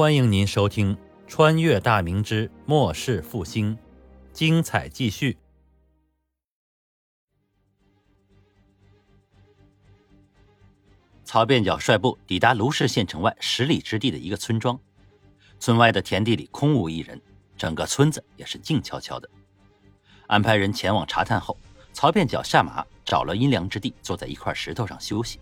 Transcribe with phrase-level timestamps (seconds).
[0.00, 0.96] 欢迎您收听
[1.28, 3.76] 《穿越大明之末世复兴》，
[4.32, 5.36] 精彩继续。
[11.22, 14.80] 曹变脚率部抵达卢氏县城外十里之地的一个村庄，
[15.58, 17.20] 村外的田地里空无一人，
[17.58, 19.28] 整个村子也是静悄悄的。
[20.28, 21.54] 安排人前往查探后，
[21.92, 25.38] 曹变脚下马，找了阴凉之地，坐在一块石头上休息。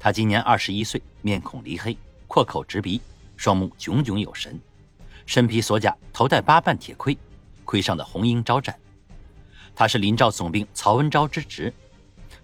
[0.00, 3.00] 他今年二十一岁，面孔黧黑，阔口直鼻。
[3.42, 4.56] 双目炯炯有神，
[5.26, 7.18] 身披锁甲，头戴八瓣铁盔，
[7.64, 8.78] 盔上的红缨招展。
[9.74, 11.74] 他是临赵总兵曹文昭之侄，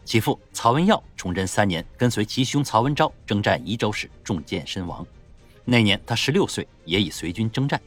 [0.04, 5.06] 其父曹文耀崇祯三年跟随其兄曹文昭征战宜州时中箭身亡，
[5.64, 7.80] 那年他十六岁，也已随军征战。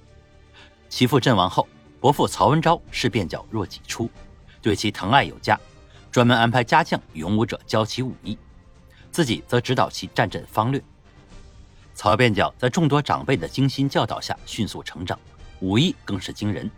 [0.87, 1.67] 其父阵亡后，
[1.99, 4.09] 伯父曹文昭视便角若己出，
[4.61, 5.59] 对其疼爱有加，
[6.09, 8.37] 专门安排家将勇武者教其武艺，
[9.11, 10.81] 自己则指导其战阵方略。
[11.93, 15.19] 曹变角在众多长辈的精心教导下迅速成长，
[15.59, 16.69] 武艺更是惊人，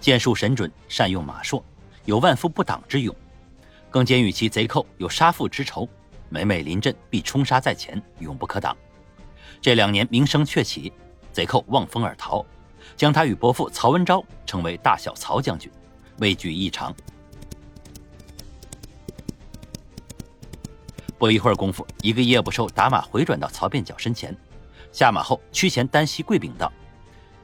[0.00, 1.62] 剑术神准，善用马槊，
[2.06, 3.14] 有万夫不挡之勇，
[3.90, 5.88] 更兼与其贼寇有杀父之仇，
[6.28, 8.76] 每每临阵必冲杀在前，永不可挡。
[9.60, 10.92] 这两年名声鹊起，
[11.32, 12.44] 贼寇望风而逃，
[12.96, 15.70] 将他与伯父曹文昭称为大小曹将军，
[16.18, 16.94] 畏惧异常。
[21.18, 24.34] 不一会儿功夫，一个夜不收打马回转到曹变角身前。
[24.92, 26.72] 下马后，屈前单膝跪禀道：“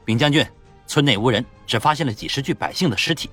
[0.05, 0.45] 禀将军，
[0.87, 3.29] 村内无人，只发现了几十具百姓的尸体。”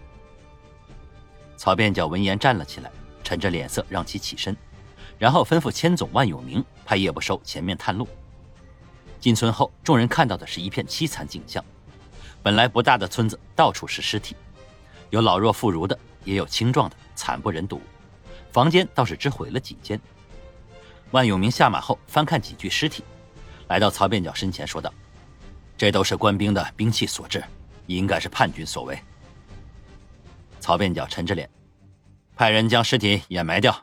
[1.57, 2.91] 曹变角闻言站了起来，
[3.23, 4.57] 沉着脸色让其起身，
[5.17, 8.09] 然后吩咐千总万永明派叶不收前面探路。
[9.21, 11.65] 进村后，众人看到的是一片凄惨景象。
[12.43, 14.35] 本来不大的村子，到处是尸体，
[15.11, 17.81] 有老弱妇孺的，也有青壮的，惨不忍睹。
[18.51, 19.99] 房间倒是只毁了几间。
[21.13, 23.05] 万永明下马后，翻看几具尸体。
[23.69, 24.93] 来到曹变角身前，说道
[25.79, 27.43] ：“这都是官兵的兵器所致，
[27.87, 28.99] 应该是叛军所为。”
[30.59, 31.49] 曹变角沉着脸，
[32.35, 33.75] 派人将尸体掩埋掉，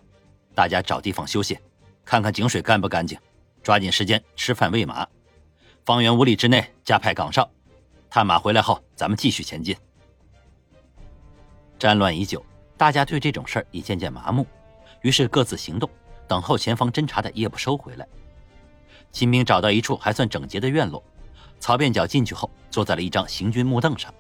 [0.56, 1.58] 大家找地方休息，
[2.04, 3.18] 看看井水干不干净，
[3.62, 5.08] 抓紧时间吃饭喂马。
[5.86, 7.50] 方圆五里之内加派岗哨，
[8.10, 9.76] 探马回来后，咱们继续前进。
[11.78, 12.44] 战乱已久，
[12.76, 14.46] 大家对这种事儿已渐渐麻木，
[15.02, 15.90] 于是各自行动，
[16.30, 18.08] 等候前方侦察的叶不收回来。
[19.12, 21.04] 秦兵找到一处还算整洁的院落，
[21.60, 24.14] 曹变脚进去后，坐在了一张行军木凳上。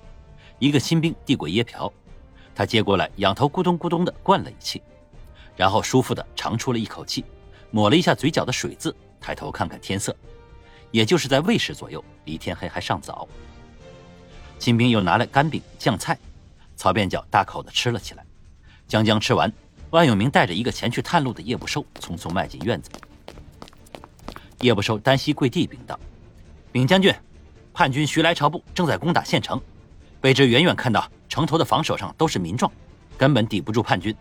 [0.57, 1.93] 一个新兵递过椰瓢，
[2.55, 4.81] 他接过来，仰头咕咚咕咚地灌了一气，
[5.55, 7.23] 然后舒服地长出了一口气，
[7.69, 10.13] 抹了一下嘴角的水渍，抬头看看天色，
[10.89, 13.27] 也就是在未时左右，离天黑还尚早。
[14.57, 16.17] 秦兵又拿来干饼酱菜，
[16.75, 18.25] 曹变脚大口地吃了起来。
[18.87, 19.53] 将将吃完，
[19.91, 22.89] 万永明带着一个前去探路的叶不收，匆匆迈进院子。
[24.61, 25.99] 叶不收单膝跪地禀道
[26.71, 27.13] ：“禀将军，
[27.73, 29.59] 叛军徐来朝部正在攻打县城，
[30.21, 32.71] 卑职远远看到城头的防守上都是民壮，
[33.17, 34.15] 根本抵不住叛军，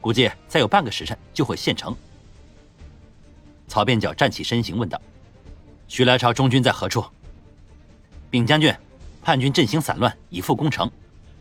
[0.00, 1.94] 估计再有半个时辰就会陷城。”
[3.68, 5.00] 曹变角站起身形问道
[5.88, 7.04] ：“徐来朝中军在何处？”
[8.30, 8.74] 禀将军，
[9.22, 10.90] 叛军阵型散乱，已复攻城，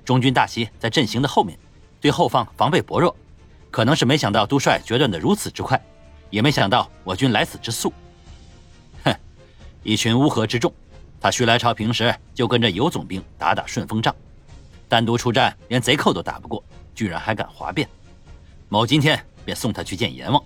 [0.04, 1.58] 中军大旗在阵型的后面，
[2.02, 3.16] 对后方防备薄弱，
[3.72, 5.82] 可能是没想到督帅决断的如此之快，
[6.30, 7.92] 也没想到我军来此之速。
[9.06, 9.16] 哼
[9.82, 10.72] 一群乌合之众，
[11.22, 14.14] 他徐来朝平时就跟着尤总兵打打顺风仗，
[14.90, 16.62] 单独出战连贼寇都打不过，
[16.94, 17.88] 居然还敢哗变。
[18.68, 20.44] 某今天便送他去见阎王。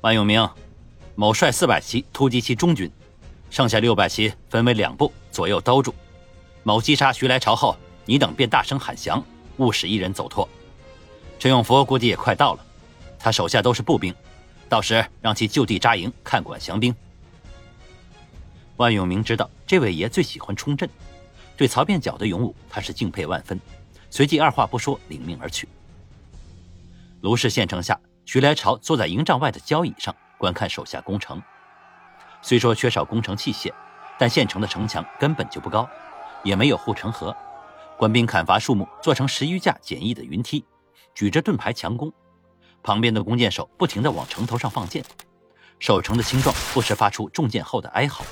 [0.00, 0.48] 万永明，
[1.14, 2.90] 某率四百骑突击其中军，
[3.50, 5.94] 剩下六百骑分为两部左右兜住。
[6.64, 9.24] 某击杀徐来朝后，你等便大声喊降，
[9.58, 10.48] 勿使一人走脱。
[11.38, 12.64] 陈永福估计也快到了，
[13.18, 14.12] 他手下都是步兵，
[14.68, 16.94] 到时让其就地扎营，看管降兵。
[18.76, 20.88] 万永明知道这位爷最喜欢冲阵，
[21.56, 23.60] 对曹变脚的勇武他是敬佩万分，
[24.10, 25.68] 随即二话不说领命而去。
[27.20, 31.40] 卢氏县城下，徐来朝坐在营帐外的交椅上观看手下攻城。
[32.42, 33.72] 虽说缺少攻城器械，
[34.18, 35.88] 但县城的城墙根本就不高，
[36.42, 37.34] 也没有护城河。
[37.96, 40.64] 官兵砍伐树木，做成十余架简易的云梯，
[41.18, 42.12] 举着盾牌强攻。
[42.80, 45.04] 旁边的弓箭手不停地往城头上放箭。
[45.80, 48.24] 守城的青壮不时发出中箭后的哀嚎。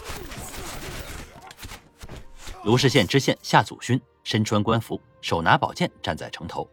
[2.63, 6.69] 卢氏县知县夏祖勋身穿官服，手拿宝剑，站在城头，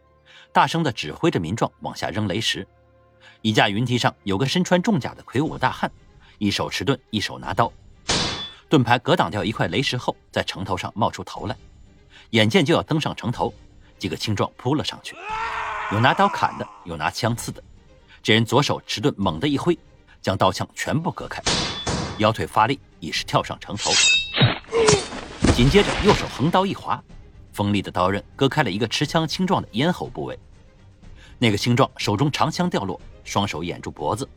[0.52, 2.64] 大声地指挥着民壮往下扔雷石。
[3.42, 5.90] 一架云梯上有个身穿重甲的魁梧大汉，
[6.38, 7.72] 一手持盾，一手拿刀，
[8.68, 11.56] 盾牌格挡掉一块雷石后，在城头上冒出头来，
[12.30, 13.52] 眼见就要登上城头，
[13.98, 15.16] 几个青壮扑了上去，
[15.94, 17.62] 有拿刀砍的，有拿枪刺的。
[18.20, 19.78] 这人左手持盾，猛地一挥。
[20.20, 21.40] 将刀枪全部割开，
[22.18, 23.92] 腰腿发力，已是跳上城头。
[25.54, 27.00] 紧接着，右手横刀一划，
[27.52, 30.36] 锋利的刀刃割开了一个持枪青壮的咽喉部位。
[31.38, 34.28] 那个青壮手中长枪掉落，双手掩住脖子，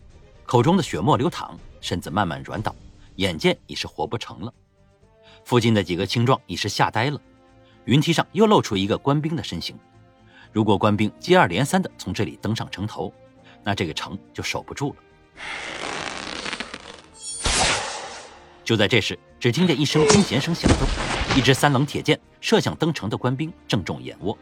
[0.45, 2.75] 口中的血沫流淌，身子慢慢软倒，
[3.15, 4.53] 眼见已是活不成了。
[5.43, 7.19] 附近的几个青壮已是吓呆了。
[7.85, 9.75] 云梯上又露出一个官兵的身形。
[10.51, 13.13] 如果官兵接二连三的从这里登上城头，
[13.63, 14.95] 那这个城就守不住了。
[18.63, 24.37] 就在这时，只听见一声弓弦声响动，一支三棱铁箭射向登城的官兵，正中眼窝。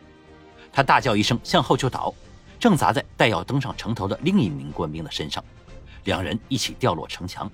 [0.74, 2.14] 他大叫一声，向后就倒，
[2.60, 5.44] 正砸在待要登上城头的另一名官兵的身上，
[6.06, 7.50] 两人一起掉落城墙。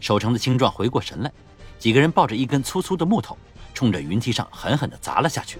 [0.00, 1.30] 守城的青壮回过神来，
[1.78, 3.38] 几个人抱着一根粗粗的木头，
[3.74, 5.58] 冲着云梯上狠狠地砸了下去。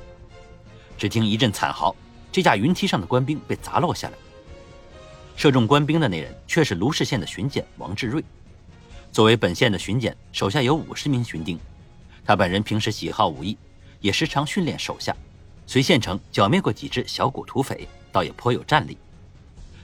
[0.96, 1.94] 只听一阵惨嚎，
[2.30, 4.14] 这架云梯上的官兵被砸落下来。
[5.36, 8.24] 射中官兵的那人却是卢氏县的巡检王志瑞。
[9.12, 11.58] 作为本县的巡检，手下有五十名巡丁。
[12.24, 13.56] 他本人平时喜好武艺，
[14.00, 15.14] 也时常训练手下。
[15.66, 18.96] 随县城剿灭过几只小股土匪，倒也颇有战力。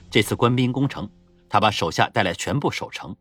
[0.09, 1.09] 这次官兵攻城，
[1.49, 3.15] 他把手下带来全部守城。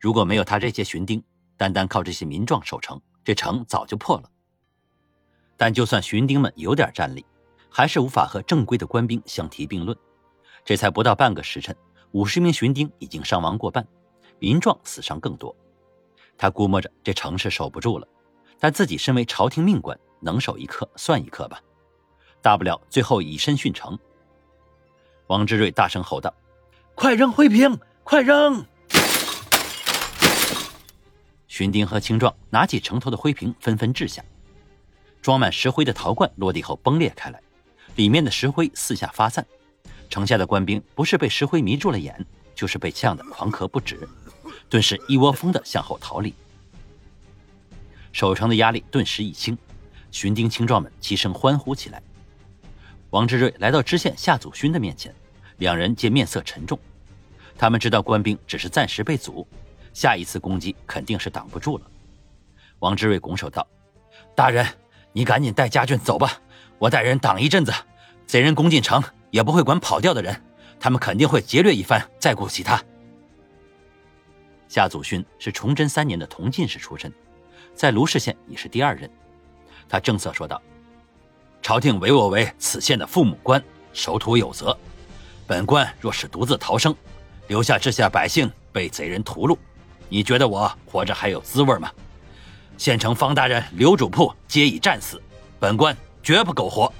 [0.00, 1.22] 如果没有他这些巡丁，
[1.56, 4.30] 单单靠这些民壮守城，这城早就破了。
[5.56, 7.24] 但就算巡丁们有点战力，
[7.70, 9.96] 还是无法和正规的官兵相提并论。
[10.64, 11.76] 这才不到半个时辰，
[12.12, 13.86] 五十名巡丁已经伤亡过半。
[14.40, 15.54] 民壮死伤更多，
[16.36, 18.06] 他估摸着这城市守不住了，
[18.58, 21.60] 但自己身为朝廷命官，能守一刻算一刻吧，
[22.42, 23.98] 大不了最后以身殉城。
[25.28, 26.34] 王之瑞大声吼道
[26.94, 28.66] ：“快扔灰瓶，快扔！”
[31.46, 34.22] 巡丁和青壮拿起城头的灰瓶，纷纷掷下，
[35.24, 37.40] 装满石灰的陶罐落地后崩裂开来，
[37.96, 39.46] 里面的石灰四下发散，
[40.10, 42.14] 城下的官兵不是被石灰迷住了眼，
[42.54, 44.06] 就是被呛得狂咳不止。
[44.68, 46.34] 顿时一窝蜂的向后逃离，
[48.12, 49.56] 守城的压力顿时一轻，
[50.10, 52.02] 巡丁青壮们齐声欢呼起来。
[53.08, 55.14] 王之瑞来到知县夏祖勋的面前，
[55.56, 56.78] 两人皆面色沉重。
[57.56, 59.48] 他们知道官兵只是暂时被阻，
[59.94, 61.86] 下一次攻击肯定是挡不住了。
[62.80, 63.66] 王之瑞拱手道
[64.36, 64.66] ：“大人，
[65.16, 66.40] 你赶紧带家眷走吧，
[66.76, 67.72] 我带人挡一阵子，
[68.26, 69.00] 贼人攻进城
[69.30, 70.42] 也不会管跑掉的人，
[70.80, 72.82] 他们肯定会劫掠一番，再顾其他。”
[74.66, 77.12] 夏祖勋是崇祯三年的同进士出身，
[77.76, 79.08] 在卢氏县已是第二任。
[79.88, 80.60] 他正色说道
[81.62, 83.62] ：“朝廷委我为此县的父母官，
[83.92, 84.76] 守土有责。
[85.46, 86.92] 本官若是独自逃生，
[87.46, 89.56] 留下治下百姓被贼人屠戮，
[90.08, 91.88] 你觉得我活着还有滋味吗？
[92.76, 95.22] 县城方大人、刘主簿皆已战死，
[95.58, 96.92] 本官绝不苟活。”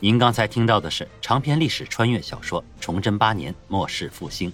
[0.00, 4.50] 您刚才听到的是长篇历史穿越小说《崇祯八年末世复兴》，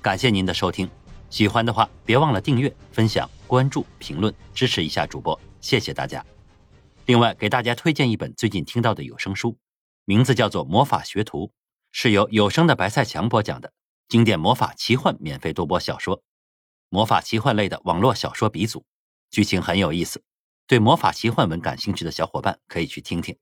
[0.00, 0.88] 感谢您的收听，
[1.28, 6.24] 喜欢的话别忘了订阅、分享、关注、评论，支持一下主播，谢谢大家。
[7.04, 9.58] 另外，给大家推荐一本最近听到的有声书，
[10.06, 11.46] 名字叫做《魔法学徒》，
[11.92, 13.70] 是由有声的白菜强播讲的
[14.08, 16.22] 经典魔法奇幻免费多播小说，
[16.90, 18.84] 魔法奇幻类的网络小说鼻祖，
[19.30, 20.22] 剧情很有意思，
[20.66, 23.36] 对魔法奇幻文感兴趣的小伙伴可以去听听。